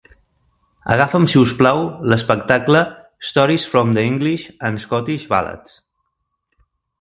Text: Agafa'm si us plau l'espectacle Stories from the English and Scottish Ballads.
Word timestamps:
Agafa'm 0.93 1.27
si 1.33 1.39
us 1.41 1.51
plau 1.59 1.81
l'espectacle 2.13 2.81
Stories 3.31 3.67
from 3.75 3.93
the 3.99 4.07
English 4.13 4.47
and 4.71 4.83
Scottish 4.87 5.29
Ballads. 5.35 5.77